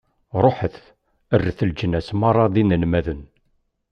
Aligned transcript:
Ṛuḥet, 0.43 0.75
rret 1.39 1.59
leǧnas 1.67 2.09
meṛṛa 2.19 2.45
d 2.53 2.55
inelmaden. 2.61 3.21